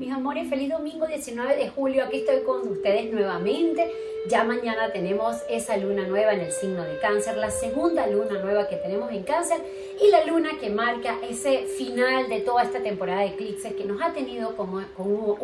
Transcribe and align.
Mis 0.00 0.10
amores, 0.12 0.48
feliz 0.48 0.70
domingo 0.70 1.06
19 1.06 1.56
de 1.56 1.68
julio. 1.68 2.02
Aquí 2.02 2.20
estoy 2.20 2.40
con 2.40 2.66
ustedes 2.66 3.12
nuevamente. 3.12 3.92
Ya 4.28 4.44
mañana 4.44 4.90
tenemos 4.94 5.36
esa 5.50 5.76
luna 5.76 6.08
nueva 6.08 6.32
en 6.32 6.40
el 6.40 6.52
signo 6.52 6.82
de 6.84 6.98
cáncer, 7.00 7.36
la 7.36 7.50
segunda 7.50 8.06
luna 8.06 8.40
nueva 8.40 8.66
que 8.66 8.76
tenemos 8.76 9.12
en 9.12 9.24
cáncer 9.24 9.58
y 10.00 10.10
la 10.10 10.24
luna 10.24 10.52
que 10.58 10.70
marca 10.70 11.18
ese 11.28 11.66
final 11.66 12.30
de 12.30 12.40
toda 12.40 12.62
esta 12.62 12.82
temporada 12.82 13.20
de 13.20 13.26
eclipses 13.26 13.74
que 13.74 13.84
nos 13.84 14.00
ha 14.00 14.14
tenido 14.14 14.56
como, 14.56 14.82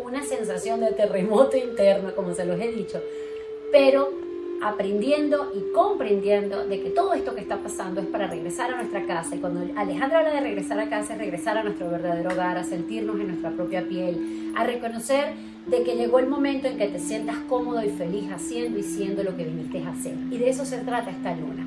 una 0.03 0.25
sensación 0.25 0.80
de 0.80 0.93
terremoto 0.93 1.59
interno, 1.59 2.14
como 2.14 2.32
se 2.32 2.46
los 2.46 2.59
he 2.59 2.68
dicho. 2.68 3.02
Pero 3.70 4.11
aprendiendo 4.62 5.52
y 5.54 5.73
comprendiendo 5.73 6.66
de 6.66 6.80
que 6.80 6.91
todo 6.91 7.14
esto 7.14 7.34
que 7.34 7.41
está 7.41 7.59
pasando 7.59 8.00
es 8.00 8.06
para 8.06 8.27
regresar 8.27 8.73
a 8.73 8.77
nuestra 8.77 9.05
casa. 9.06 9.36
Y 9.36 9.38
cuando 9.38 9.61
Alejandra 9.77 10.18
habla 10.18 10.32
de 10.32 10.41
regresar 10.41 10.79
a 10.80 10.88
casa, 10.88 11.14
es 11.14 11.18
regresar 11.18 11.59
a 11.59 11.64
nuestro 11.64 11.91
verdadero 11.91 12.30
hogar, 12.30 12.56
a 12.56 12.64
sentirnos 12.64 13.19
en 13.20 13.29
nuestra 13.29 13.50
propia 13.50 13.87
piel, 13.88 14.52
a 14.56 14.64
reconocer 14.64 15.34
de 15.66 15.83
que 15.83 15.97
llegó 15.97 16.19
el 16.19 16.28
momento 16.28 16.69
en 16.69 16.78
que 16.78 16.87
te 16.87 16.98
sientas 16.98 17.37
cómodo 17.48 17.83
y 17.84 17.91
feliz 17.91 18.30
haciendo 18.30 18.78
y 18.78 18.83
siendo 18.83 19.23
lo 19.23 19.37
que 19.37 19.45
viniste 19.45 19.83
a 19.83 19.91
hacer. 19.91 20.14
Y 20.30 20.38
de 20.38 20.48
eso 20.48 20.64
se 20.64 20.78
trata 20.78 21.11
esta 21.11 21.34
luna. 21.34 21.66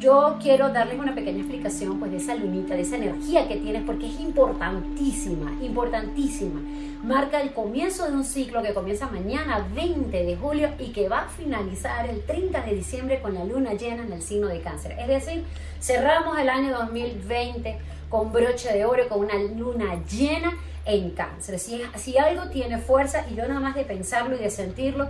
Yo 0.00 0.38
quiero 0.40 0.70
darles 0.70 0.98
una 0.98 1.14
pequeña 1.14 1.40
explicación 1.40 1.98
pues 1.98 2.10
de 2.10 2.16
esa 2.16 2.34
lunita, 2.34 2.74
de 2.74 2.80
esa 2.80 2.96
energía 2.96 3.46
que 3.46 3.56
tienes 3.56 3.82
porque 3.84 4.06
es 4.06 4.18
importantísima, 4.18 5.52
importantísima. 5.60 6.58
Marca 7.04 7.42
el 7.42 7.52
comienzo 7.52 8.06
de 8.06 8.14
un 8.14 8.24
ciclo 8.24 8.62
que 8.62 8.72
comienza 8.72 9.10
mañana 9.10 9.68
20 9.74 10.24
de 10.24 10.36
julio 10.38 10.70
y 10.78 10.92
que 10.92 11.10
va 11.10 11.24
a 11.24 11.28
finalizar 11.28 12.08
el 12.08 12.22
30 12.22 12.62
de 12.62 12.76
diciembre 12.76 13.20
con 13.20 13.34
la 13.34 13.44
luna 13.44 13.74
llena 13.74 14.02
en 14.04 14.14
el 14.14 14.22
signo 14.22 14.46
de 14.46 14.62
cáncer. 14.62 14.96
Es 14.98 15.06
decir, 15.06 15.44
cerramos 15.82 16.38
el 16.38 16.48
año 16.48 16.78
2020 16.78 17.76
con 18.08 18.32
broche 18.32 18.72
de 18.72 18.86
oro, 18.86 19.06
con 19.06 19.20
una 19.20 19.34
luna 19.34 20.02
llena 20.10 20.56
en 20.86 21.10
cáncer. 21.10 21.58
Si, 21.58 22.16
algo 22.16 22.48
tiene 22.48 22.78
fuerza 22.78 23.26
y 23.30 23.34
yo 23.34 23.46
nada 23.46 23.60
más 23.60 23.74
de 23.74 23.84
pensarlo 23.84 24.34
y 24.34 24.38
de 24.38 24.48
sentirlo, 24.48 25.08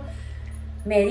me 0.83 1.05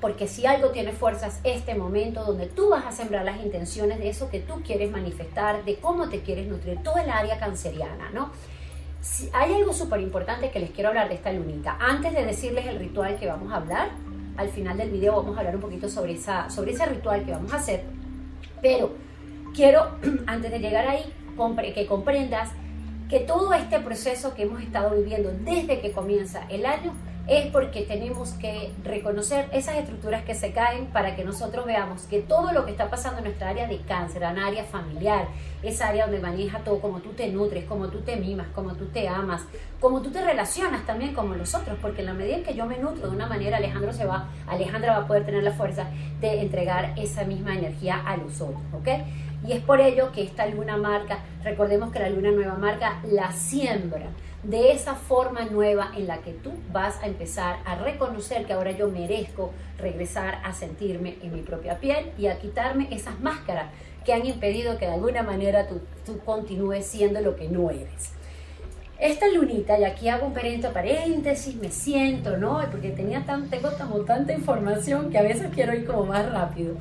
porque 0.00 0.28
si 0.28 0.46
algo 0.46 0.70
tiene 0.70 0.92
fuerzas 0.92 1.40
este 1.42 1.74
momento 1.74 2.24
donde 2.24 2.46
tú 2.46 2.68
vas 2.70 2.86
a 2.86 2.92
sembrar 2.92 3.24
las 3.24 3.42
intenciones 3.42 3.98
de 3.98 4.08
eso 4.08 4.30
que 4.30 4.40
tú 4.40 4.62
quieres 4.64 4.90
manifestar, 4.90 5.64
de 5.64 5.76
cómo 5.76 6.08
te 6.08 6.20
quieres 6.20 6.46
nutrir, 6.46 6.82
todo 6.82 6.98
el 6.98 7.10
área 7.10 7.38
canceriana, 7.38 8.10
¿no? 8.12 8.30
Si 9.00 9.28
hay 9.32 9.54
algo 9.54 9.72
súper 9.72 10.00
importante 10.00 10.50
que 10.50 10.60
les 10.60 10.70
quiero 10.70 10.90
hablar 10.90 11.08
de 11.08 11.16
esta 11.16 11.32
lunita. 11.32 11.76
Antes 11.80 12.12
de 12.12 12.24
decirles 12.24 12.66
el 12.66 12.78
ritual 12.78 13.16
que 13.18 13.26
vamos 13.26 13.52
a 13.52 13.56
hablar, 13.56 13.90
al 14.36 14.48
final 14.48 14.76
del 14.76 14.90
video 14.90 15.16
vamos 15.16 15.36
a 15.36 15.40
hablar 15.40 15.56
un 15.56 15.62
poquito 15.62 15.88
sobre, 15.88 16.14
esa, 16.14 16.48
sobre 16.50 16.72
ese 16.72 16.86
ritual 16.86 17.24
que 17.24 17.32
vamos 17.32 17.52
a 17.52 17.56
hacer, 17.56 17.82
pero 18.62 18.94
quiero, 19.54 19.90
antes 20.26 20.50
de 20.50 20.58
llegar 20.58 20.86
ahí, 20.86 21.12
que 21.74 21.86
comprendas 21.86 22.50
que 23.08 23.20
todo 23.20 23.52
este 23.54 23.78
proceso 23.80 24.34
que 24.34 24.42
hemos 24.42 24.62
estado 24.62 24.96
viviendo 24.96 25.30
desde 25.40 25.80
que 25.80 25.92
comienza 25.92 26.44
el 26.48 26.66
año 26.66 26.92
es 27.28 27.46
porque 27.46 27.82
tenemos 27.82 28.30
que 28.34 28.72
reconocer 28.84 29.48
esas 29.52 29.76
estructuras 29.76 30.24
que 30.24 30.34
se 30.34 30.52
caen 30.52 30.86
para 30.86 31.16
que 31.16 31.24
nosotros 31.24 31.66
veamos 31.66 32.02
que 32.02 32.20
todo 32.20 32.52
lo 32.52 32.64
que 32.64 32.70
está 32.70 32.88
pasando 32.88 33.18
en 33.18 33.24
nuestra 33.24 33.48
área 33.48 33.66
de 33.66 33.78
cáncer, 33.80 34.22
en 34.22 34.38
área 34.38 34.64
familiar, 34.64 35.26
esa 35.62 35.88
área 35.88 36.04
donde 36.04 36.20
maneja 36.20 36.60
todo, 36.60 36.80
como 36.80 37.00
tú 37.00 37.10
te 37.10 37.28
nutres, 37.28 37.64
como 37.64 37.88
tú 37.88 38.00
te 38.00 38.16
mimas, 38.16 38.46
como 38.54 38.74
tú 38.74 38.86
te 38.86 39.08
amas, 39.08 39.42
como 39.80 40.02
tú 40.02 40.10
te 40.10 40.24
relacionas 40.24 40.86
también 40.86 41.14
con 41.14 41.36
los 41.36 41.54
otros, 41.54 41.76
porque 41.82 42.02
en 42.02 42.06
la 42.06 42.14
medida 42.14 42.36
en 42.36 42.44
que 42.44 42.54
yo 42.54 42.64
me 42.66 42.78
nutro 42.78 43.08
de 43.08 43.16
una 43.16 43.26
manera, 43.26 43.56
Alejandro 43.56 43.92
se 43.92 44.04
va, 44.04 44.28
Alejandra 44.46 44.98
va 44.98 45.04
a 45.04 45.06
poder 45.08 45.26
tener 45.26 45.42
la 45.42 45.52
fuerza 45.52 45.90
de 46.20 46.42
entregar 46.42 46.94
esa 46.96 47.24
misma 47.24 47.54
energía 47.54 48.00
a 48.06 48.16
los 48.16 48.40
otros, 48.40 48.62
¿ok? 48.72 48.88
Y 49.46 49.52
es 49.52 49.60
por 49.62 49.80
ello 49.80 50.12
que 50.12 50.22
esta 50.22 50.46
luna 50.46 50.76
marca, 50.76 51.18
recordemos 51.42 51.92
que 51.92 51.98
la 51.98 52.08
luna 52.08 52.30
nueva 52.30 52.54
marca 52.54 53.00
la 53.04 53.32
siembra 53.32 54.06
de 54.48 54.70
esa 54.70 54.94
forma 54.94 55.44
nueva 55.46 55.90
en 55.96 56.06
la 56.06 56.18
que 56.18 56.32
tú 56.32 56.52
vas 56.72 57.02
a 57.02 57.06
empezar 57.06 57.58
a 57.64 57.74
reconocer 57.74 58.46
que 58.46 58.52
ahora 58.52 58.70
yo 58.70 58.88
merezco 58.88 59.50
regresar 59.76 60.40
a 60.44 60.52
sentirme 60.52 61.16
en 61.20 61.34
mi 61.34 61.42
propia 61.42 61.80
piel 61.80 62.12
y 62.16 62.28
a 62.28 62.38
quitarme 62.38 62.86
esas 62.92 63.18
máscaras 63.18 63.72
que 64.04 64.12
han 64.12 64.24
impedido 64.24 64.78
que 64.78 64.86
de 64.86 64.94
alguna 64.94 65.24
manera 65.24 65.66
tú, 65.66 65.80
continúes 66.24 66.86
siendo 66.86 67.20
lo 67.20 67.34
que 67.34 67.48
no 67.48 67.70
eres. 67.70 68.12
Esta 69.00 69.26
lunita, 69.28 69.78
y 69.80 69.84
aquí 69.84 70.08
hago 70.08 70.28
un 70.28 70.32
paréntesis, 70.32 71.56
me 71.56 71.70
siento, 71.70 72.36
¿no? 72.36 72.62
Porque 72.70 72.90
tenía 72.90 73.26
tan, 73.26 73.50
tengo 73.50 73.68
como 73.76 74.04
tanta 74.04 74.32
información 74.32 75.10
que 75.10 75.18
a 75.18 75.22
veces 75.22 75.48
quiero 75.52 75.74
ir 75.74 75.84
como 75.84 76.06
más 76.06 76.30
rápido. 76.30 76.76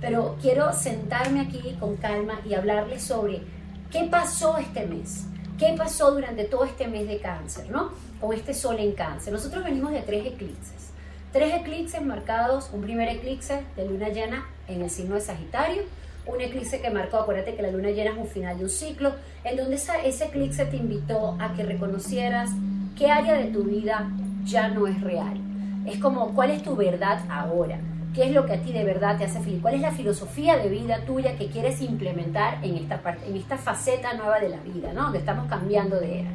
Pero 0.00 0.36
quiero 0.40 0.72
sentarme 0.72 1.40
aquí 1.40 1.76
con 1.80 1.96
calma 1.96 2.40
y 2.48 2.54
hablarles 2.54 3.02
sobre 3.02 3.42
qué 3.90 4.04
pasó 4.04 4.56
este 4.56 4.86
mes 4.86 5.26
¿Qué 5.60 5.74
pasó 5.76 6.10
durante 6.12 6.44
todo 6.44 6.64
este 6.64 6.88
mes 6.88 7.06
de 7.06 7.18
cáncer, 7.18 7.70
¿no? 7.70 7.90
Con 8.18 8.32
este 8.32 8.54
sol 8.54 8.76
en 8.78 8.92
cáncer. 8.92 9.30
Nosotros 9.30 9.62
venimos 9.62 9.92
de 9.92 10.00
tres 10.00 10.24
eclipses. 10.24 10.90
Tres 11.34 11.52
eclipses 11.52 12.00
marcados, 12.00 12.70
un 12.72 12.80
primer 12.80 13.10
eclipse 13.10 13.60
de 13.76 13.84
luna 13.84 14.08
llena 14.08 14.48
en 14.68 14.80
el 14.80 14.88
signo 14.88 15.16
de 15.16 15.20
Sagitario, 15.20 15.82
un 16.24 16.40
eclipse 16.40 16.80
que 16.80 16.88
marcó, 16.88 17.18
acuérdate 17.18 17.56
que 17.56 17.60
la 17.60 17.70
luna 17.70 17.90
llena 17.90 18.12
es 18.12 18.16
un 18.16 18.26
final 18.26 18.56
de 18.56 18.64
un 18.64 18.70
ciclo, 18.70 19.12
en 19.44 19.58
donde 19.58 19.74
ese 19.74 20.24
eclipse 20.24 20.64
te 20.64 20.78
invitó 20.78 21.36
a 21.38 21.52
que 21.52 21.62
reconocieras 21.62 22.48
qué 22.96 23.10
área 23.10 23.34
de 23.34 23.50
tu 23.50 23.64
vida 23.64 24.10
ya 24.44 24.68
no 24.68 24.86
es 24.86 24.98
real. 25.02 25.38
Es 25.84 25.98
como, 25.98 26.34
¿cuál 26.34 26.52
es 26.52 26.62
tu 26.62 26.74
verdad 26.74 27.20
ahora? 27.28 27.78
Qué 28.14 28.24
es 28.24 28.32
lo 28.32 28.46
que 28.46 28.54
a 28.54 28.62
ti 28.62 28.72
de 28.72 28.84
verdad 28.84 29.18
te 29.18 29.24
hace 29.24 29.40
feliz, 29.40 29.60
cuál 29.62 29.74
es 29.74 29.80
la 29.80 29.92
filosofía 29.92 30.56
de 30.56 30.68
vida 30.68 31.04
tuya 31.04 31.36
que 31.36 31.46
quieres 31.46 31.80
implementar 31.80 32.58
en 32.64 32.76
esta, 32.76 33.02
parte, 33.02 33.28
en 33.28 33.36
esta 33.36 33.56
faceta 33.56 34.14
nueva 34.14 34.38
de 34.40 34.48
la 34.48 34.58
vida, 34.58 34.92
¿no? 34.92 35.04
Donde 35.04 35.18
estamos 35.18 35.48
cambiando 35.48 35.98
de 36.00 36.20
era. 36.20 36.30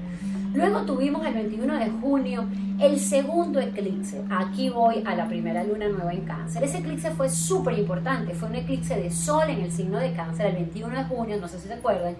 Luego 0.55 0.83
tuvimos 0.83 1.25
el 1.25 1.33
21 1.33 1.79
de 1.79 1.89
junio 1.89 2.45
el 2.79 2.97
segundo 2.97 3.59
eclipse. 3.59 4.23
Aquí 4.29 4.69
voy 4.69 5.03
a 5.05 5.13
la 5.13 5.27
primera 5.27 5.65
luna 5.65 5.89
nueva 5.89 6.13
en 6.13 6.21
cáncer. 6.21 6.63
Ese 6.63 6.77
eclipse 6.77 7.11
fue 7.11 7.29
súper 7.29 7.77
importante, 7.77 8.33
fue 8.33 8.47
un 8.47 8.55
eclipse 8.55 8.95
de 8.95 9.11
sol 9.11 9.49
en 9.49 9.59
el 9.59 9.71
signo 9.71 9.99
de 9.99 10.13
cáncer 10.13 10.45
el 10.45 10.55
21 10.55 10.97
de 10.97 11.03
junio, 11.03 11.37
no 11.41 11.49
sé 11.49 11.59
si 11.59 11.67
se 11.67 11.73
acuerdan. 11.73 12.15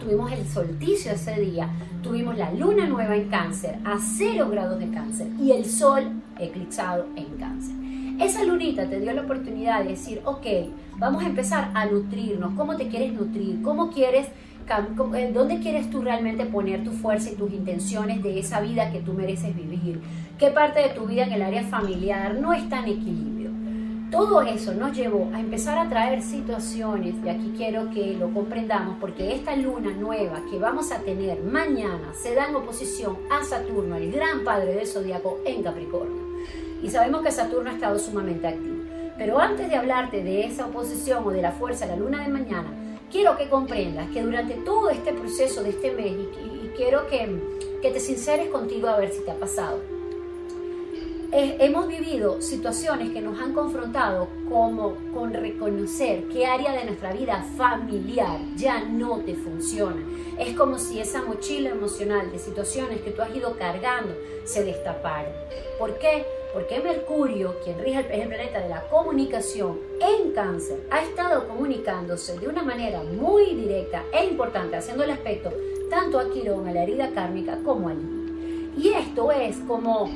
tuvimos 0.00 0.32
el 0.32 0.44
solsticio 0.48 1.12
ese 1.12 1.40
día, 1.40 1.68
tuvimos 2.02 2.36
la 2.36 2.50
luna 2.50 2.86
nueva 2.86 3.14
en 3.14 3.28
cáncer 3.28 3.78
a 3.84 3.98
0 4.00 4.48
grados 4.50 4.80
de 4.80 4.90
cáncer 4.90 5.28
y 5.40 5.52
el 5.52 5.64
sol 5.64 6.22
eclipsado 6.40 7.06
en 7.14 7.36
cáncer. 7.38 7.76
Esa 8.20 8.44
lunita 8.44 8.88
te 8.88 9.00
dio 9.00 9.12
la 9.12 9.22
oportunidad 9.22 9.82
de 9.82 9.90
decir, 9.90 10.20
ok, 10.24 10.46
vamos 10.98 11.24
a 11.24 11.26
empezar 11.26 11.70
a 11.74 11.86
nutrirnos, 11.86 12.54
cómo 12.54 12.76
te 12.76 12.86
quieres 12.86 13.12
nutrir, 13.12 13.60
cómo 13.60 13.90
quieres, 13.90 14.28
eh, 14.28 15.30
dónde 15.34 15.58
quieres 15.58 15.90
tú 15.90 16.00
realmente 16.00 16.46
poner 16.46 16.84
tu 16.84 16.92
fuerza 16.92 17.30
y 17.30 17.34
tus 17.34 17.52
intenciones 17.52 18.22
de 18.22 18.38
esa 18.38 18.60
vida 18.60 18.92
que 18.92 19.00
tú 19.00 19.14
mereces 19.14 19.54
vivir, 19.56 20.00
qué 20.38 20.50
parte 20.50 20.80
de 20.80 20.90
tu 20.90 21.06
vida 21.06 21.24
en 21.24 21.32
el 21.32 21.42
área 21.42 21.64
familiar 21.64 22.36
no 22.36 22.52
está 22.52 22.80
en 22.80 22.84
equilibrio. 22.84 23.50
Todo 24.12 24.42
eso 24.42 24.72
nos 24.74 24.96
llevó 24.96 25.28
a 25.34 25.40
empezar 25.40 25.76
a 25.76 25.88
traer 25.88 26.22
situaciones, 26.22 27.16
y 27.24 27.28
aquí 27.28 27.52
quiero 27.56 27.90
que 27.90 28.14
lo 28.14 28.32
comprendamos, 28.32 28.96
porque 29.00 29.34
esta 29.34 29.56
luna 29.56 29.90
nueva 29.90 30.40
que 30.48 30.58
vamos 30.58 30.92
a 30.92 31.00
tener 31.00 31.42
mañana 31.42 32.12
se 32.14 32.32
da 32.32 32.48
en 32.48 32.54
oposición 32.54 33.16
a 33.28 33.42
Saturno, 33.42 33.96
el 33.96 34.12
gran 34.12 34.44
padre 34.44 34.74
del 34.74 34.86
zodiaco 34.86 35.40
en 35.44 35.64
Capricornio 35.64 36.23
y 36.84 36.90
sabemos 36.90 37.22
que 37.22 37.32
Saturno 37.32 37.70
ha 37.70 37.72
estado 37.72 37.98
sumamente 37.98 38.46
activo. 38.46 38.84
Pero 39.16 39.38
antes 39.38 39.70
de 39.70 39.76
hablarte 39.76 40.22
de 40.22 40.44
esa 40.44 40.66
oposición 40.66 41.26
o 41.26 41.30
de 41.30 41.40
la 41.40 41.52
fuerza 41.52 41.86
de 41.86 41.92
la 41.92 41.98
luna 41.98 42.22
de 42.22 42.28
mañana, 42.28 42.68
quiero 43.10 43.38
que 43.38 43.48
comprendas 43.48 44.10
que 44.10 44.22
durante 44.22 44.54
todo 44.54 44.90
este 44.90 45.14
proceso 45.14 45.62
de 45.62 45.70
este 45.70 45.92
mes, 45.92 46.12
y, 46.12 46.70
quiero 46.76 47.06
que, 47.06 47.40
que 47.80 47.90
te 47.90 48.00
sinceres 48.00 48.48
contigo 48.48 48.88
a 48.88 48.98
ver 48.98 49.12
si 49.12 49.24
te 49.24 49.30
ha 49.30 49.36
pasado, 49.36 49.80
hemos 51.32 51.88
vivido 51.88 52.42
situaciones 52.42 53.10
que 53.10 53.20
nos 53.20 53.40
han 53.40 53.54
confrontado 53.54 54.28
como 54.48 54.96
con 55.14 55.32
reconocer 55.32 56.24
qué 56.28 56.46
área 56.46 56.72
de 56.72 56.84
nuestra 56.84 57.12
vida 57.12 57.44
familiar 57.56 58.38
ya 58.56 58.84
no 58.84 59.18
te 59.20 59.34
funciona. 59.34 60.02
Es 60.38 60.54
como 60.54 60.78
si 60.78 61.00
esa 61.00 61.22
mochila 61.22 61.70
emocional 61.70 62.30
de 62.30 62.38
situaciones 62.38 63.00
que 63.00 63.10
tú 63.10 63.22
has 63.22 63.34
ido 63.34 63.56
cargando 63.56 64.14
se 64.44 64.64
destapara. 64.64 65.32
¿Por 65.78 65.98
qué? 65.98 66.24
Porque 66.54 66.78
Mercurio, 66.78 67.56
quien 67.64 67.80
rige 67.80 67.98
el, 67.98 68.06
es 68.06 68.20
el 68.22 68.28
planeta 68.28 68.60
de 68.60 68.68
la 68.68 68.88
comunicación 68.88 69.80
en 70.00 70.30
cáncer, 70.30 70.86
ha 70.88 71.02
estado 71.02 71.48
comunicándose 71.48 72.38
de 72.38 72.46
una 72.46 72.62
manera 72.62 73.02
muy 73.02 73.56
directa 73.56 74.04
e 74.12 74.24
importante, 74.24 74.76
haciendo 74.76 75.02
el 75.02 75.10
aspecto 75.10 75.52
tanto 75.90 76.20
a 76.20 76.30
Quirón, 76.30 76.68
a 76.68 76.72
la 76.72 76.84
herida 76.84 77.10
kármica, 77.10 77.58
como 77.64 77.88
a 77.88 77.94
Lili. 77.94 78.72
Y 78.76 78.88
esto 78.90 79.32
es 79.32 79.56
como 79.66 80.08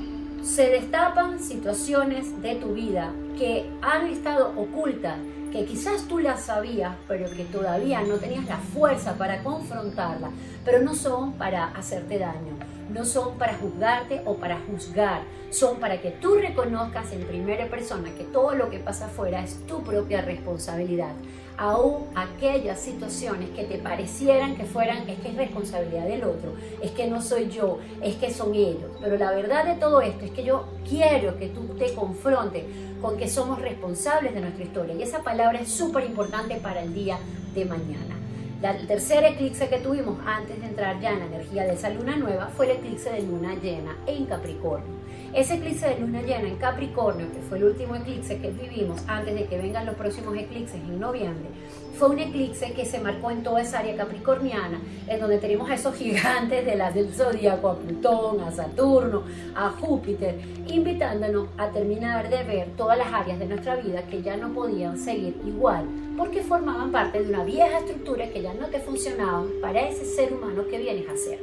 se 0.43 0.69
destapan 0.71 1.41
situaciones 1.41 2.41
de 2.41 2.55
tu 2.55 2.69
vida 2.69 3.13
que 3.37 3.69
han 3.83 4.07
estado 4.07 4.53
ocultas, 4.57 5.19
que 5.53 5.65
quizás 5.65 6.07
tú 6.09 6.19
las 6.19 6.43
sabías, 6.43 6.95
pero 7.07 7.31
que 7.31 7.45
todavía 7.45 8.03
no 8.03 8.17
tenías 8.17 8.47
la 8.47 8.59
fuerza 8.59 9.15
para 9.15 9.43
confrontarla, 9.43 10.31
pero 10.65 10.81
no 10.83 10.95
son 10.95 11.33
para 11.33 11.69
hacerte 11.69 12.19
daño, 12.19 12.57
no 12.93 13.05
son 13.05 13.39
para 13.39 13.55
juzgarte 13.55 14.23
o 14.25 14.37
para 14.37 14.59
juzgar, 14.61 15.23
son 15.51 15.79
para 15.79 16.01
que 16.01 16.11
tú 16.11 16.35
reconozcas 16.35 17.13
en 17.13 17.25
primera 17.25 17.67
persona 17.69 18.11
que 18.17 18.25
todo 18.25 18.55
lo 18.55 18.71
que 18.71 18.79
pasa 18.79 19.07
afuera 19.07 19.43
es 19.43 19.67
tu 19.67 19.83
propia 19.83 20.21
responsabilidad. 20.21 21.13
Aún 21.59 22.07
aquellas 22.15 22.79
situaciones 22.81 23.51
que 23.51 23.65
te 23.65 23.79
parecieran 23.79 24.57
que 24.57 24.65
fueran, 24.65 25.09
es 25.09 25.19
que 25.19 25.29
es 25.29 25.37
responsabilidad 25.37 26.07
del 26.07 26.23
otro, 26.23 26.55
es 26.81 26.93
que 26.93 27.09
no 27.09 27.21
soy 27.21 27.51
yo, 27.51 27.79
es 28.01 28.15
que 28.15 28.33
son 28.33 28.55
ellos. 28.55 28.91
Pero 29.01 29.19
la 29.19 29.33
verdad 29.33 29.65
de 29.65 29.75
todo 29.75 30.01
esto 30.01 30.25
es 30.25 30.31
que 30.31 30.45
yo 30.45 30.67
quiero 30.89 31.37
que 31.37 31.49
tú 31.49 31.63
te 31.77 31.93
confrontes 31.95 32.65
con 33.03 33.17
que 33.17 33.29
somos 33.29 33.61
responsables 33.61 34.35
de 34.35 34.41
nuestra 34.41 34.65
historia. 34.65 34.95
Y 34.95 35.03
esa 35.03 35.23
palabra 35.23 35.61
es 35.61 35.69
súper 35.69 36.05
importante 36.05 36.55
para 36.57 36.81
el 36.81 36.95
día 36.95 37.19
de 37.55 37.65
mañana. 37.65 38.15
el 38.63 38.87
tercer 38.87 39.25
eclipse 39.25 39.69
que 39.69 39.79
tuvimos 39.79 40.19
antes 40.25 40.61
de 40.61 40.67
entrar 40.67 41.01
ya 41.01 41.11
en 41.11 41.19
la 41.21 41.27
energía 41.27 41.65
de 41.65 41.75
esa 41.75 41.91
luna 41.91 42.17
nueva 42.17 42.51
fue 42.57 42.67
el 42.71 42.77
eclipse 42.79 43.11
de 43.11 43.23
luna 43.23 43.55
llena 43.57 43.97
en 44.07 44.27
Capricornio. 44.27 44.99
Ese 45.35 45.57
eclipse 45.57 45.87
de 45.87 45.99
luna 46.01 46.23
llena 46.23 46.49
en 46.49 46.57
Capricornio, 46.57 47.31
que 47.31 47.41
fue 47.41 47.59
el 47.59 47.65
último 47.65 47.95
eclipse 47.95 48.39
que 48.39 48.51
vivimos 48.51 49.03
antes 49.07 49.35
de 49.35 49.45
que 49.45 49.59
vengan 49.59 49.85
los 49.85 49.95
próximos 49.95 50.35
eclipses 50.35 50.77
en 50.77 50.99
noviembre, 50.99 51.51
fue 51.99 52.09
un 52.09 52.19
eclipse 52.19 52.73
que 52.73 52.87
se 52.87 52.99
marcó 52.99 53.31
en 53.31 53.43
toda 53.43 53.61
esa 53.61 53.81
área 53.81 53.95
capricorniana, 53.95 54.81
en 55.07 55.21
donde 55.21 55.39
tenemos 55.39 55.69
a 55.69 55.75
esos 55.75 55.95
gigantes 55.97 56.65
de 56.65 56.77
la, 56.77 56.91
del 56.91 57.13
zodiaco, 57.13 57.69
a 57.69 57.77
Plutón, 57.77 58.41
a 58.41 58.51
Saturno, 58.51 59.25
a 59.55 59.69
Júpiter, 59.71 60.41
invitándonos 60.67 61.49
a 61.59 61.69
terminar 61.69 62.31
de 62.31 62.43
ver 62.45 62.69
todas 62.77 62.97
las 62.97 63.13
áreas 63.13 63.39
de 63.39 63.47
nuestra 63.47 63.77
vida 63.77 64.03
que 64.05 64.23
ya 64.23 64.37
no 64.37 64.53
podían 64.55 64.97
seguir 64.97 65.37
igual, 65.45 65.85
porque 66.17 66.43
formaban 66.43 66.91
parte 66.91 67.23
de 67.23 67.29
una 67.29 67.45
vieja 67.45 67.79
estructura 67.79 68.31
que 68.31 68.43
ya 68.43 68.55
no 68.55 68.69
te 68.69 68.81
funcionaba 68.81 69.45
para 69.61 69.89
ese 69.89 70.05
ser 70.05 70.33
humano 70.33 70.67
que 70.71 70.79
vienes 70.79 71.09
a 71.09 71.17
ser. 71.17 71.39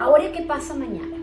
Ahora, 0.00 0.32
¿qué 0.32 0.42
pasa 0.42 0.74
mañana? 0.74 1.17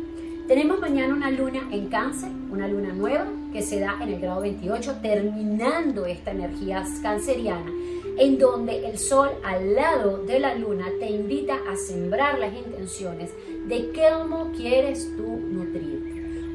Tenemos 0.48 0.80
mañana 0.80 1.16
una 1.16 1.32
luna 1.32 1.68
en 1.72 1.88
cáncer, 1.88 2.30
una 2.52 2.68
luna 2.68 2.94
nueva 2.94 3.26
que 3.52 3.64
se 3.64 3.80
da 3.80 3.98
en 4.00 4.10
el 4.10 4.20
grado 4.20 4.42
28, 4.42 4.98
terminando 5.02 6.06
esta 6.06 6.32
energía 6.32 6.86
canceriana, 7.02 7.72
en 8.20 8.38
donde 8.38 8.86
el 8.88 9.00
sol 9.00 9.30
al 9.44 9.74
lado 9.74 10.20
de 10.24 10.40
la 10.40 10.54
luna 10.54 10.86
te 11.00 11.08
invita 11.08 11.56
a 11.68 11.76
sembrar 11.76 12.38
las 12.38 12.54
intenciones 12.54 13.32
de 13.68 13.92
cómo 13.92 14.52
quieres 14.52 15.10
tú 15.18 15.24
nutrirte, 15.24 15.95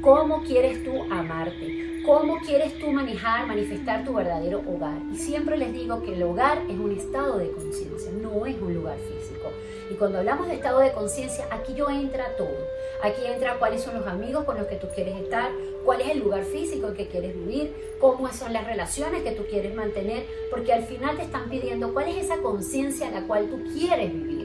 cómo 0.00 0.42
quieres 0.42 0.82
tú 0.82 1.02
amarte, 1.10 2.02
cómo 2.06 2.38
quieres 2.40 2.78
tú 2.78 2.90
manejar, 2.90 3.46
manifestar 3.46 4.04
tu 4.04 4.14
verdadero 4.14 4.62
hogar. 4.66 4.98
Y 5.12 5.16
siempre 5.16 5.58
les 5.58 5.72
digo 5.72 6.02
que 6.02 6.14
el 6.14 6.22
hogar 6.22 6.62
es 6.68 6.78
un 6.78 6.92
estado 6.92 7.38
de 7.38 7.50
conciencia, 7.50 8.10
no 8.12 8.46
es 8.46 8.56
un 8.60 8.74
lugar 8.74 8.96
físico. 8.96 9.50
Y 9.90 9.94
cuando 9.94 10.18
hablamos 10.18 10.46
de 10.46 10.54
estado 10.54 10.78
de 10.80 10.92
conciencia, 10.92 11.46
aquí 11.50 11.74
yo 11.74 11.90
entra 11.90 12.36
todo. 12.36 12.56
Aquí 13.02 13.22
entra 13.26 13.58
cuáles 13.58 13.82
son 13.82 13.96
los 13.96 14.06
amigos 14.06 14.44
con 14.44 14.56
los 14.56 14.66
que 14.68 14.76
tú 14.76 14.86
quieres 14.94 15.16
estar, 15.16 15.50
cuál 15.84 16.00
es 16.00 16.10
el 16.10 16.20
lugar 16.20 16.44
físico 16.44 16.88
en 16.88 16.94
que 16.94 17.08
quieres 17.08 17.34
vivir, 17.34 17.74
cómo 18.00 18.32
son 18.32 18.52
las 18.52 18.66
relaciones 18.66 19.22
que 19.22 19.32
tú 19.32 19.44
quieres 19.50 19.74
mantener, 19.74 20.24
porque 20.50 20.72
al 20.72 20.84
final 20.84 21.16
te 21.16 21.24
están 21.24 21.50
pidiendo 21.50 21.92
cuál 21.92 22.08
es 22.08 22.24
esa 22.24 22.38
conciencia 22.38 23.08
en 23.08 23.14
la 23.14 23.26
cual 23.26 23.48
tú 23.48 23.60
quieres 23.74 24.12
vivir. 24.12 24.39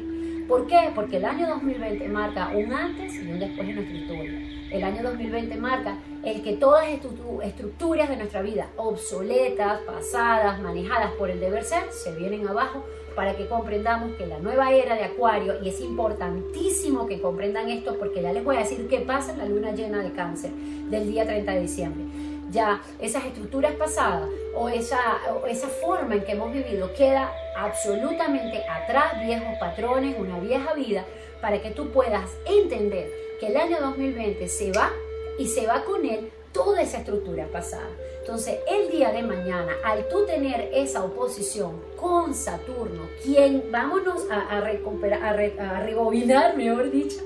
¿Por 0.48 0.68
qué? 0.68 0.92
Porque 0.94 1.18
el 1.18 1.26
año 1.26 1.48
2020 1.48 2.08
marca 2.10 2.52
un 2.56 2.72
antes 2.72 3.16
y 3.16 3.32
un 3.32 3.40
después 3.40 3.68
en 3.68 3.76
nuestra 3.76 3.98
historia. 3.98 4.40
El 4.72 4.84
año 4.84 5.02
2020 5.02 5.56
marca 5.58 5.98
el 6.24 6.44
que 6.44 6.54
todas 6.54 6.88
estructuras 6.88 8.10
de 8.10 8.18
nuestra 8.18 8.44
vida 8.44 8.68
obsoletas, 8.78 9.80
pasadas, 9.82 10.62
manejadas 10.62 11.12
por 11.14 11.32
el 11.32 11.40
deber 11.40 11.64
ser, 11.64 11.92
se 11.92 12.16
vienen 12.16 12.48
abajo 12.48 12.84
para 13.16 13.36
que 13.36 13.48
comprendamos 13.48 14.12
que 14.18 14.28
la 14.28 14.40
nueva 14.40 14.72
era 14.72 14.96
de 14.96 15.06
Acuario, 15.06 15.64
y 15.64 15.70
es 15.70 15.80
importantísimo 15.80 17.08
que 17.08 17.22
comprendan 17.22 17.70
esto 17.70 17.98
porque 17.98 18.22
ya 18.22 18.34
les 18.34 18.44
voy 18.44 18.58
a 18.58 18.60
decir 18.60 18.88
qué 18.88 19.00
pasa 19.00 19.32
en 19.32 19.38
la 19.40 19.46
luna 19.46 19.72
llena 19.72 20.04
de 20.04 20.12
cáncer 20.12 20.52
del 20.52 21.08
día 21.12 21.26
30 21.26 21.52
de 21.54 21.62
diciembre. 21.62 22.04
Ya 22.52 22.82
esas 23.00 23.26
estructuras 23.26 23.74
pasadas 23.74 24.30
o 24.56 24.70
esa, 24.70 25.00
esa 25.48 25.68
forma 25.68 26.16
en 26.16 26.24
que 26.24 26.34
hemos 26.34 26.52
vivido 26.52 26.94
queda 26.94 27.32
absolutamente 27.58 28.64
atrás, 28.70 29.20
viejos 29.26 29.58
patrones, 29.60 30.16
una 30.20 30.40
vieja 30.40 30.74
vida, 30.74 31.06
para 31.42 31.62
que 31.62 31.72
tú 31.72 31.90
puedas 31.92 32.30
entender 32.46 33.10
que 33.40 33.48
el 33.48 33.58
año 33.58 33.80
2020 33.82 34.48
se 34.48 34.72
va 34.72 34.92
y 35.38 35.48
se 35.48 35.68
va 35.68 35.84
con 35.84 36.06
él 36.06 36.32
toda 36.52 36.82
esa 36.82 37.00
estructura 37.00 37.48
pasada. 37.48 37.90
Entonces, 38.22 38.60
el 38.68 38.90
día 38.90 39.12
de 39.12 39.22
mañana, 39.22 39.74
al 39.84 40.08
tú 40.08 40.26
tener 40.26 40.70
esa 40.74 41.04
oposición 41.04 41.82
con 41.98 42.34
Saturno, 42.34 43.10
quien, 43.22 43.72
vámonos 43.72 44.26
a, 44.32 44.62
recuperar, 44.62 45.22
a, 45.60 45.78
a 45.78 45.80
rebobinar, 45.82 46.56
mejor 46.56 46.90
dicho, 46.90 47.20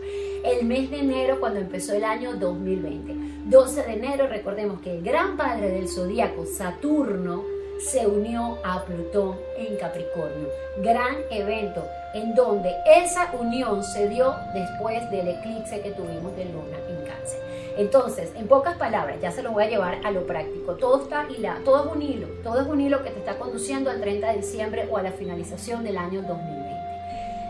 el 0.43 0.65
mes 0.65 0.89
de 0.89 0.99
enero 0.99 1.39
cuando 1.39 1.59
empezó 1.59 1.93
el 1.93 2.03
año 2.03 2.33
2020. 2.35 3.28
12 3.49 3.81
de 3.81 3.93
enero, 3.93 4.27
recordemos 4.27 4.79
que 4.81 4.91
el 4.91 5.03
gran 5.03 5.35
padre 5.35 5.71
del 5.71 5.89
zodíaco, 5.89 6.45
Saturno, 6.45 7.43
se 7.79 8.05
unió 8.05 8.59
a 8.63 8.83
Plutón 8.83 9.37
en 9.57 9.75
Capricornio. 9.77 10.49
Gran 10.83 11.15
evento 11.31 11.83
en 12.13 12.35
donde 12.35 12.75
esa 12.85 13.31
unión 13.31 13.83
se 13.83 14.07
dio 14.07 14.35
después 14.53 15.09
del 15.09 15.29
eclipse 15.29 15.81
que 15.81 15.89
tuvimos 15.89 16.35
de 16.35 16.45
luna 16.45 16.77
en 16.89 17.03
cáncer. 17.07 17.39
Entonces, 17.75 18.31
en 18.35 18.47
pocas 18.47 18.77
palabras, 18.77 19.19
ya 19.19 19.31
se 19.31 19.41
lo 19.41 19.51
voy 19.51 19.63
a 19.63 19.69
llevar 19.69 19.97
a 20.03 20.11
lo 20.11 20.27
práctico. 20.27 20.75
Todo 20.75 21.01
está 21.01 21.25
hilado, 21.35 21.63
todo 21.63 21.85
es 21.85 21.95
un 21.95 22.01
hilo, 22.03 22.27
todo 22.43 22.61
es 22.61 22.67
un 22.67 22.79
hilo 22.79 23.01
que 23.01 23.09
te 23.09 23.17
está 23.17 23.39
conduciendo 23.39 23.89
al 23.89 23.99
30 23.99 24.27
de 24.27 24.37
diciembre 24.37 24.87
o 24.91 24.97
a 24.97 25.01
la 25.01 25.11
finalización 25.11 25.83
del 25.83 25.97
año 25.97 26.21
2020. 26.21 26.58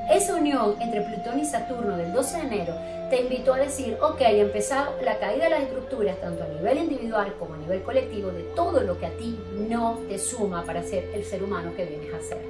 Esa 0.09 0.33
unión 0.33 0.73
entre 0.81 1.01
Plutón 1.01 1.39
y 1.39 1.45
Saturno 1.45 1.95
del 1.95 2.11
12 2.11 2.37
de 2.37 2.43
enero 2.43 2.73
te 3.11 3.21
invitó 3.21 3.53
a 3.53 3.59
decir, 3.59 3.95
ok, 4.01 4.19
empezado 4.21 4.95
la 5.03 5.19
caída 5.19 5.43
de 5.43 5.49
las 5.51 5.61
estructuras, 5.61 6.19
tanto 6.19 6.43
a 6.43 6.47
nivel 6.47 6.79
individual 6.79 7.35
como 7.37 7.53
a 7.53 7.57
nivel 7.57 7.83
colectivo, 7.83 8.31
de 8.31 8.41
todo 8.55 8.81
lo 8.81 8.99
que 8.99 9.05
a 9.05 9.11
ti 9.11 9.39
no 9.69 9.99
te 10.09 10.17
suma 10.17 10.63
para 10.63 10.81
ser 10.81 11.11
el 11.13 11.23
ser 11.23 11.43
humano 11.43 11.73
que 11.75 11.85
vienes 11.85 12.11
a 12.11 12.21
ser. 12.21 12.41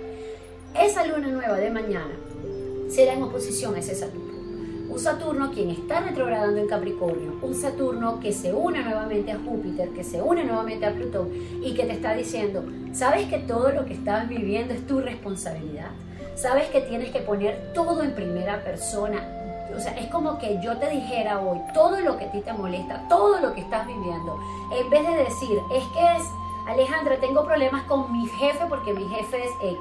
Esa 0.79 1.05
luna 1.05 1.27
nueva 1.27 1.57
de 1.57 1.69
mañana 1.69 2.13
será 2.89 3.13
en 3.13 3.23
oposición 3.23 3.75
a 3.75 3.79
ese 3.79 3.93
Saturno. 3.93 4.29
Un 4.89 4.99
Saturno 4.99 5.51
quien 5.51 5.69
está 5.69 5.99
retrogradando 5.99 6.61
en 6.61 6.67
Capricornio, 6.67 7.39
un 7.41 7.55
Saturno 7.55 8.21
que 8.21 8.31
se 8.31 8.53
une 8.53 8.83
nuevamente 8.83 9.33
a 9.33 9.37
Júpiter, 9.37 9.89
que 9.89 10.05
se 10.05 10.21
une 10.21 10.45
nuevamente 10.45 10.85
a 10.85 10.93
Plutón 10.93 11.29
y 11.61 11.73
que 11.73 11.83
te 11.83 11.91
está 11.91 12.13
diciendo, 12.13 12.63
¿sabes 12.93 13.27
que 13.27 13.39
todo 13.39 13.69
lo 13.73 13.83
que 13.83 13.95
estás 13.95 14.29
viviendo 14.29 14.73
es 14.73 14.87
tu 14.87 15.01
responsabilidad? 15.01 15.91
¿Sabes 16.41 16.69
que 16.69 16.79
tienes 16.79 17.11
que 17.11 17.19
poner 17.19 17.73
todo 17.73 18.01
en 18.01 18.15
primera 18.15 18.63
persona? 18.63 19.17
O 19.75 19.79
sea, 19.79 19.91
es 19.97 20.07
como 20.07 20.37
que 20.37 20.57
yo 20.61 20.77
te 20.77 20.89
dijera 20.89 21.41
hoy 21.41 21.59
todo 21.73 21.99
lo 21.99 22.17
que 22.17 22.25
a 22.25 22.31
ti 22.31 22.39
te 22.39 22.53
molesta, 22.53 23.05
todo 23.09 23.41
lo 23.41 23.53
que 23.53 23.59
estás 23.59 23.85
viviendo, 23.85 24.39
en 24.73 24.89
vez 24.89 25.05
de 25.05 25.15
decir, 25.17 25.57
es 25.75 25.83
que 25.93 26.15
es, 26.15 26.23
Alejandra, 26.65 27.17
tengo 27.19 27.43
problemas 27.43 27.83
con 27.83 28.09
mi 28.13 28.25
jefe 28.25 28.65
porque 28.69 28.93
mi 28.93 29.03
jefe 29.09 29.43
es 29.43 29.51
X 29.61 29.77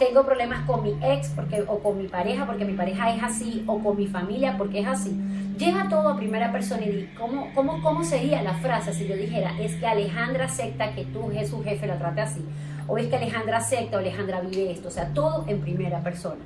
tengo 0.00 0.24
problemas 0.24 0.64
con 0.66 0.82
mi 0.82 0.96
ex 1.02 1.28
porque, 1.28 1.62
o 1.68 1.78
con 1.78 1.98
mi 1.98 2.08
pareja 2.08 2.46
porque 2.46 2.64
mi 2.64 2.72
pareja 2.72 3.14
es 3.14 3.22
así, 3.22 3.62
o 3.66 3.78
con 3.80 3.98
mi 3.98 4.06
familia 4.06 4.56
porque 4.56 4.80
es 4.80 4.86
así. 4.86 5.10
Llega 5.58 5.90
todo 5.90 6.08
a 6.08 6.16
primera 6.16 6.50
persona 6.50 6.86
y 6.86 6.90
di, 6.90 7.10
¿cómo, 7.18 7.50
cómo, 7.54 7.82
¿cómo 7.82 8.02
sería 8.02 8.42
la 8.42 8.54
frase 8.54 8.94
si 8.94 9.06
yo 9.06 9.14
dijera, 9.14 9.52
es 9.60 9.74
que 9.74 9.86
Alejandra 9.86 10.46
acepta 10.46 10.94
que 10.94 11.04
tú, 11.04 11.30
su 11.46 11.62
jefe, 11.62 11.86
la 11.86 11.98
trate 11.98 12.22
así? 12.22 12.42
O 12.90 12.98
es 12.98 13.06
que 13.06 13.14
Alejandra 13.16 13.58
acepta 13.58 13.96
o 13.96 14.00
Alejandra 14.00 14.40
vive 14.40 14.72
esto, 14.72 14.88
o 14.88 14.90
sea, 14.90 15.14
todo 15.14 15.44
en 15.46 15.60
primera 15.60 16.02
persona. 16.02 16.40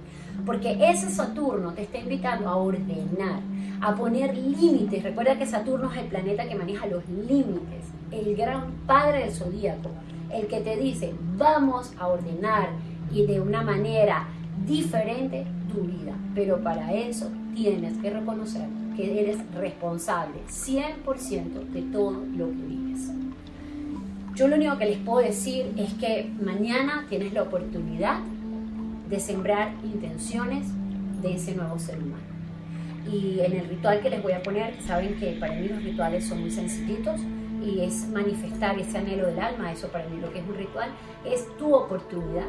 Porque 0.45 0.77
ese 0.91 1.09
Saturno 1.09 1.73
te 1.73 1.83
está 1.83 1.97
invitando 1.97 2.51
a 2.51 2.57
ordenar, 2.57 3.41
a 3.81 3.95
poner 3.95 4.37
límites. 4.37 5.03
Recuerda 5.03 5.39
que 5.39 5.47
Saturno 5.47 5.91
es 5.91 5.99
el 5.99 6.07
planeta 6.09 6.47
que 6.47 6.55
maneja 6.55 6.87
los 6.87 7.09
límites, 7.09 7.87
el 8.11 8.37
gran 8.37 8.73
padre 8.87 9.21
del 9.21 9.33
zodíaco, 9.33 9.89
el 10.31 10.47
que 10.47 10.61
te 10.61 10.77
dice, 10.77 11.15
vamos 11.37 11.93
a 11.99 12.09
ordenar, 12.09 12.69
y 13.11 13.25
de 13.25 13.41
una 13.41 13.63
manera 13.63 14.29
diferente 14.67 15.47
tu 15.73 15.83
vida. 15.83 16.13
Pero 16.35 16.63
para 16.63 16.93
eso 16.93 17.31
tienes 17.55 17.97
que 17.99 18.11
reconocer 18.11 18.69
que 18.97 19.21
eres 19.21 19.39
responsable 19.55 20.41
100% 20.49 21.71
de 21.73 21.83
todo 21.83 22.23
lo 22.37 22.49
que 22.49 22.67
vives. 22.67 23.24
Yo 24.35 24.49
lo 24.49 24.57
único 24.57 24.77
que 24.79 24.87
les 24.87 24.99
puedo 24.99 25.25
decir 25.25 25.73
es 25.77 25.95
que 25.95 26.29
mañana 26.41 27.07
tienes 27.09 27.33
la 27.33 27.45
oportunidad 27.45 28.19
de 29.09 29.21
sembrar 29.21 29.73
intenciones 29.85 30.67
de 31.23 31.35
ese 31.35 31.55
nuevo 31.55 31.79
ser 31.79 31.99
humano. 31.99 32.25
Y 33.09 33.39
en 33.39 33.53
el 33.53 33.69
ritual 33.69 34.01
que 34.01 34.11
les 34.11 34.21
voy 34.25 34.33
a 34.33 34.43
poner, 34.43 34.83
saben 34.83 35.15
que 35.21 35.37
para 35.39 35.55
mí 35.55 35.69
los 35.69 35.85
rituales 35.85 36.27
son 36.27 36.41
muy 36.41 36.51
sencillitos 36.51 37.21
y 37.63 37.83
es 37.83 38.09
manifestar 38.09 38.77
ese 38.77 38.99
anhelo 38.99 39.29
del 39.29 39.39
alma, 39.39 39.71
eso 39.71 39.87
para 39.89 40.09
mí 40.09 40.21
lo 40.21 40.33
que 40.33 40.41
es 40.41 40.49
un 40.49 40.57
ritual, 40.57 40.91
es 41.25 41.47
tu 41.57 41.73
oportunidad 41.73 42.49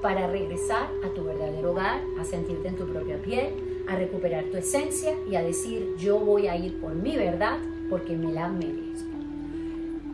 para 0.00 0.28
regresar 0.28 0.88
a 1.04 1.14
tu 1.14 1.24
verdadero 1.24 1.72
hogar, 1.72 2.00
a 2.18 2.24
sentirte 2.24 2.68
en 2.68 2.76
tu 2.76 2.86
propia 2.86 3.20
piel, 3.20 3.84
a 3.88 3.96
recuperar 3.96 4.44
tu 4.44 4.56
esencia 4.56 5.12
y 5.30 5.36
a 5.36 5.42
decir 5.42 5.96
yo 5.98 6.18
voy 6.18 6.46
a 6.46 6.56
ir 6.56 6.80
por 6.80 6.94
mi 6.94 7.14
verdad 7.14 7.58
porque 7.90 8.16
me 8.16 8.32
la 8.32 8.48
merezco. 8.48 9.15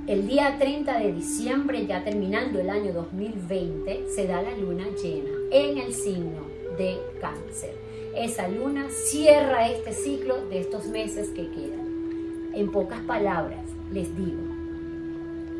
El 0.06 0.26
día 0.26 0.56
30 0.58 0.98
de 0.98 1.12
diciembre, 1.12 1.86
ya 1.86 2.02
terminando 2.02 2.58
el 2.60 2.70
año 2.70 2.92
2020, 2.92 4.08
se 4.08 4.26
da 4.26 4.42
la 4.42 4.56
luna 4.56 4.86
llena 5.00 5.30
en 5.50 5.78
el 5.78 5.94
signo 5.94 6.46
de 6.76 6.98
cáncer. 7.20 7.74
Esa 8.16 8.48
luna 8.48 8.88
cierra 8.90 9.68
este 9.68 9.92
ciclo 9.92 10.46
de 10.46 10.60
estos 10.60 10.86
meses 10.86 11.28
que 11.30 11.48
quedan. 11.50 12.52
En 12.54 12.70
pocas 12.70 13.00
palabras, 13.00 13.64
les 13.92 14.14
digo, 14.16 14.42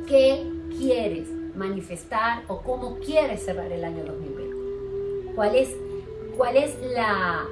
¿qué 0.07 0.45
quieres 0.77 1.29
manifestar 1.55 2.43
o 2.49 2.63
cómo 2.63 2.99
quieres 2.99 3.45
cerrar 3.45 3.71
el 3.71 3.85
año 3.85 4.05
2020. 4.05 5.35
¿Cuál 5.35 5.57
es, 5.57 5.71
cuál 6.37 6.57
es 6.57 6.77
la... 6.95 7.47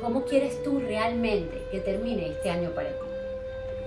¿Cómo 0.00 0.24
quieres 0.24 0.62
tú 0.62 0.80
realmente 0.80 1.62
que 1.70 1.78
termine 1.78 2.30
este 2.30 2.50
año 2.50 2.70
para 2.70 2.88
ti? 2.88 3.04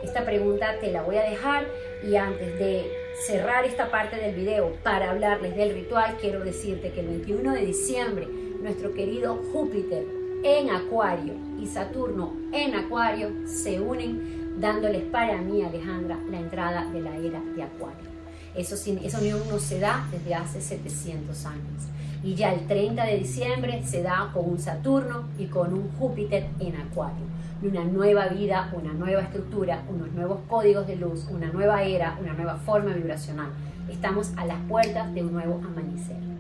Esta 0.04 0.24
pregunta 0.24 0.80
te 0.80 0.92
la 0.92 1.02
voy 1.02 1.18
a 1.18 1.30
dejar 1.30 1.68
y 2.08 2.16
antes 2.16 2.60
de 2.60 2.92
cerrar 3.26 3.66
esta 3.66 3.90
parte 3.90 4.18
del 4.18 4.36
video 4.36 4.74
para 4.84 5.12
hablarles 5.12 5.56
del 5.56 5.74
ritual, 5.74 6.18
quiero 6.22 6.44
decirte 6.44 6.92
que 6.92 7.00
el 7.00 7.08
21 7.08 7.54
de 7.54 7.66
diciembre 7.66 8.28
nuestro 8.62 8.94
querido 8.94 9.42
Júpiter 9.52 10.06
en 10.44 10.70
Acuario 10.70 11.34
y 11.60 11.66
Saturno 11.68 12.34
en 12.52 12.76
Acuario 12.76 13.32
se 13.48 13.80
unen 13.80 14.60
dándoles 14.60 15.04
para 15.04 15.38
mí, 15.38 15.64
Alejandra, 15.64 16.20
la 16.30 16.40
entrada 16.40 16.86
de 16.92 17.02
la 17.02 17.16
era 17.18 17.42
de 17.56 17.64
Acuario. 17.64 18.16
Eso, 18.56 18.76
esa 18.76 19.20
unión 19.20 19.42
no 19.50 19.60
se 19.60 19.80
da 19.80 20.08
desde 20.12 20.36
hace 20.36 20.62
700 20.62 21.46
años. 21.46 21.84
Y 22.24 22.36
ya 22.36 22.54
el 22.54 22.68
30 22.68 23.06
de 23.06 23.18
diciembre 23.18 23.82
se 23.84 24.02
da 24.02 24.32
con 24.34 24.50
un 24.50 24.60
Saturno 24.60 25.28
y 25.38 25.46
con 25.46 25.74
un 25.74 25.90
Júpiter 26.00 26.48
en 26.60 26.76
Acuario. 26.76 27.26
Una 27.62 27.84
nueva 27.84 28.28
vida, 28.28 28.72
una 28.74 28.94
nueva 28.94 29.22
estructura, 29.22 29.84
unos 29.90 30.12
nuevos 30.12 30.40
códigos 30.48 30.88
de 30.88 30.96
luz, 30.96 31.28
una 31.32 31.48
nueva 31.48 31.84
era, 31.84 32.18
una 32.22 32.34
nueva 32.34 32.56
forma 32.56 32.94
vibracional. 32.94 33.50
Estamos 33.90 34.34
a 34.38 34.46
las 34.46 34.60
puertas 34.68 35.14
de 35.14 35.24
un 35.24 35.34
nuevo 35.34 35.62
amanecer. 35.64 36.35